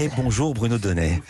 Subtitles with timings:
[0.00, 1.22] Et bonjour Bruno Donnet.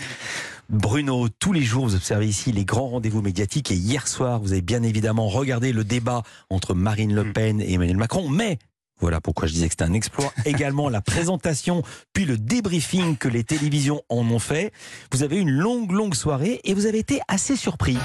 [0.69, 4.53] Bruno, tous les jours, vous observez ici les grands rendez-vous médiatiques et hier soir, vous
[4.53, 8.61] avez bien évidemment regardé le débat entre Marine Le Pen et Emmanuel Macron, mais
[9.01, 10.33] voilà pourquoi je disais que c'était un exploit.
[10.45, 14.73] Également la présentation, puis le débriefing que les télévisions en ont fait.
[15.11, 17.99] Vous avez eu une longue, longue soirée et vous avez été assez surpris.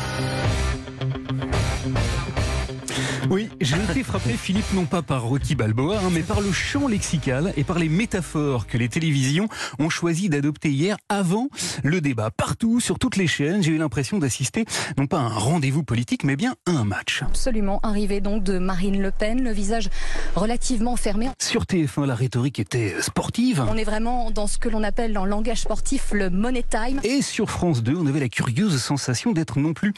[3.65, 7.51] J'ai été frappé, Philippe, non pas par Rocky Balboa, hein, mais par le champ lexical
[7.57, 9.47] et par les métaphores que les télévisions
[9.79, 11.47] ont choisi d'adopter hier avant
[11.83, 12.29] le débat.
[12.29, 14.65] Partout, sur toutes les chaînes, j'ai eu l'impression d'assister
[14.99, 17.23] non pas à un rendez-vous politique, mais bien à un match.
[17.23, 19.89] Absolument, arrivé donc de Marine Le Pen, le visage
[20.35, 21.29] relativement fermé.
[21.41, 23.65] Sur TF1, la rhétorique était sportive.
[23.67, 26.99] On est vraiment dans ce que l'on appelle en langage sportif le money time.
[27.03, 29.93] Et sur France 2, on avait la curieuse sensation d'être non plus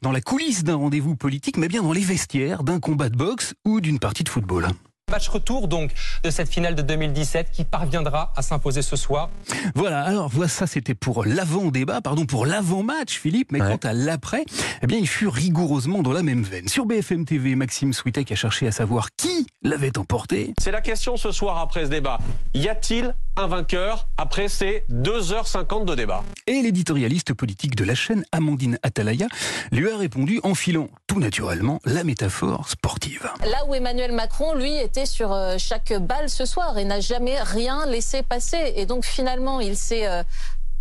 [0.00, 3.54] dans la coulisse d'un rendez-vous politique, mais bien dans les vestiaires d'un combat de boxe
[3.64, 4.68] ou d'une partie de football.
[5.10, 5.90] Match retour donc
[6.24, 9.28] de cette finale de 2017 qui parviendra à s'imposer ce soir.
[9.74, 13.76] Voilà, alors voilà, ça c'était pour l'avant-débat, pardon, pour l'avant-match Philippe, mais Ouais.
[13.76, 14.44] quant à l'après,
[14.80, 16.66] eh bien il fut rigoureusement dans la même veine.
[16.68, 19.31] Sur BFM TV, Maxime Switek a cherché à savoir qui
[19.62, 20.54] l'avait emporté.
[20.60, 22.18] C'est la question ce soir après ce débat.
[22.54, 26.22] Y a-t-il un vainqueur après ces 2h50 de débat?
[26.46, 29.26] Et l'éditorialiste politique de la chaîne, Amandine Atalaya,
[29.70, 33.28] lui a répondu en filant tout naturellement la métaphore sportive.
[33.50, 37.40] Là où Emmanuel Macron, lui, était sur euh, chaque balle ce soir et n'a jamais
[37.40, 38.74] rien laissé passer.
[38.76, 40.22] Et donc finalement, il s'est euh,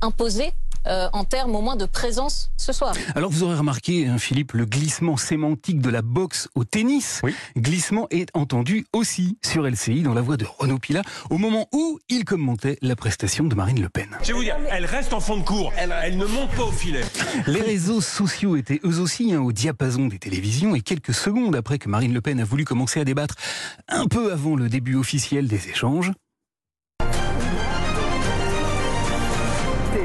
[0.01, 0.51] imposé
[0.87, 2.93] euh, en termes au moins de présence ce soir.
[3.15, 7.21] Alors vous aurez remarqué, hein, Philippe, le glissement sémantique de la boxe au tennis.
[7.23, 7.35] Oui.
[7.57, 11.99] Glissement est entendu aussi sur LCI dans la voix de Renaud Pila au moment où
[12.09, 14.17] il commentait la prestation de Marine Le Pen.
[14.21, 15.71] Je vais vous dire, elle reste en fond de cours.
[15.77, 17.03] Elle, elle ne monte pas au filet.
[17.47, 21.77] Les réseaux sociaux étaient eux aussi hein, au diapason des télévisions et quelques secondes après
[21.77, 23.35] que Marine Le Pen a voulu commencer à débattre
[23.87, 26.11] un peu avant le début officiel des échanges,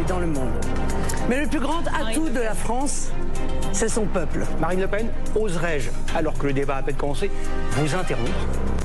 [0.09, 0.53] dans le monde.
[1.29, 3.11] Mais le plus grand atout de la France,
[3.73, 4.47] c'est son peuple.
[4.61, 7.31] Marine Le Pen, oserais-je, alors que le débat a à peine commencé,
[7.73, 8.31] vous interrompre?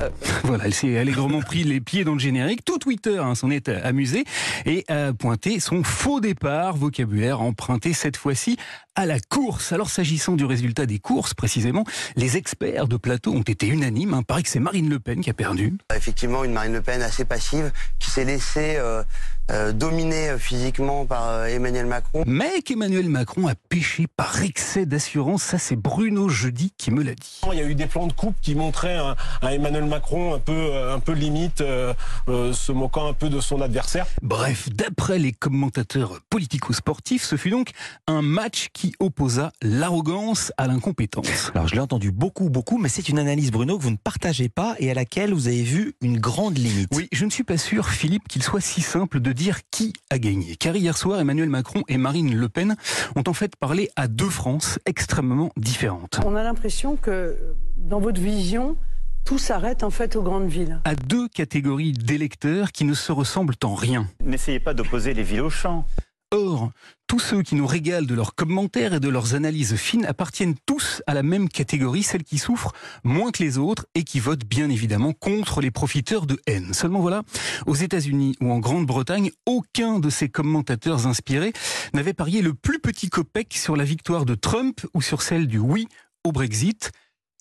[0.42, 2.64] Voilà, elle s'est allègrement pris les pieds dans le générique.
[2.64, 4.24] Tout Twitter hein, s'en est amusé
[4.66, 8.56] et a pointé son faux départ, vocabulaire emprunté cette fois-ci
[8.96, 9.72] à la course.
[9.72, 11.84] Alors s'agissant du résultat des courses, précisément,
[12.16, 14.16] les experts de plateau ont été unanimes.
[14.18, 15.74] Il paraît que c'est Marine Le Pen qui a perdu.
[15.94, 17.70] Effectivement, une Marine Le Pen assez passive
[18.00, 19.04] qui s'est laissée euh,
[19.50, 22.24] euh, dominer euh, physiquement par euh, Emmanuel Macron.
[22.26, 27.14] Mais qu'Emmanuel Macron a péché par excès d'assurance, ça c'est Bruno Jeudi qui me l'a
[27.14, 27.40] dit.
[27.52, 30.38] Il y a eu des plans de coupe qui montraient un, un Emmanuel Macron un
[30.38, 31.92] peu, un peu limite, euh,
[32.28, 34.06] euh, se moquant un peu de son adversaire.
[34.22, 37.70] Bref, d'après les commentateurs politico-sportifs, ce fut donc
[38.06, 41.50] un match qui opposa l'arrogance à l'incompétence.
[41.54, 44.48] Alors je l'ai entendu beaucoup, beaucoup, mais c'est une analyse Bruno que vous ne partagez
[44.48, 46.88] pas et à laquelle vous avez vu une grande limite.
[46.92, 50.18] Oui, je ne suis pas sûr, Philippe, qu'il soit si simple de dire qui a
[50.18, 50.56] gagné.
[50.56, 52.76] Car hier soir, Emmanuel Macron et Marine Le Pen
[53.16, 56.20] ont en fait parlé à deux France extrêmement différentes.
[56.24, 57.36] On a l'impression que
[57.76, 58.76] dans votre vision,
[59.24, 60.80] tout s'arrête en fait aux grandes villes.
[60.84, 64.08] À deux catégories d'électeurs qui ne se ressemblent en rien.
[64.24, 65.86] N'essayez pas d'opposer les villes aux champs.
[66.32, 66.70] Or,
[67.08, 71.02] tous ceux qui nous régalent de leurs commentaires et de leurs analyses fines appartiennent tous
[71.06, 72.72] à la même catégorie, celle qui souffre
[73.04, 76.72] moins que les autres et qui vote bien évidemment contre les profiteurs de haine.
[76.72, 77.22] Seulement voilà,
[77.66, 81.52] aux États-Unis ou en Grande-Bretagne, aucun de ces commentateurs inspirés
[81.92, 85.58] n'avait parié le plus petit copec sur la victoire de Trump ou sur celle du
[85.58, 85.86] oui
[86.24, 86.92] au Brexit.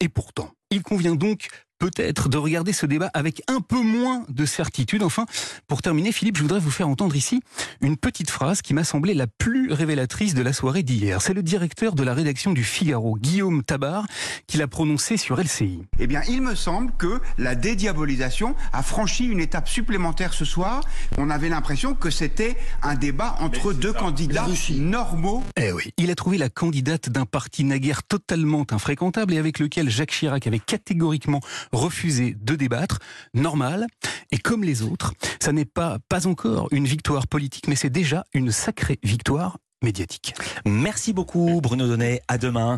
[0.02, 1.48] Et pourtant, il convient donc
[1.82, 5.02] peut-être de regarder ce débat avec un peu moins de certitude.
[5.02, 5.26] Enfin,
[5.68, 7.42] pour terminer, Philippe, je voudrais vous faire entendre ici
[7.82, 11.24] une petite phrase qui m'a semblé la plus révélatrice de la soirée d'hier.
[11.24, 14.06] C'est le directeur de la rédaction du Figaro, Guillaume Tabar,
[14.46, 15.82] qui l'a prononcé sur LCI.
[15.98, 20.82] Eh bien, il me semble que la dédiabolisation a franchi une étape supplémentaire ce soir.
[21.18, 25.44] On avait l'impression que c'était un débat entre deux candidats normaux.
[25.58, 29.90] Eh oui, il a trouvé la candidate d'un parti naguère totalement infréquentable et avec lequel
[29.90, 33.00] Jacques Chirac avait catégoriquement refusé de débattre.
[33.34, 33.88] Normal.
[34.32, 38.24] Et comme les autres, ça n'est pas, pas encore une victoire politique, mais c'est déjà
[38.34, 40.36] une sacrée victoire médiatique.
[40.66, 42.70] Merci beaucoup Bruno Donnet, à demain.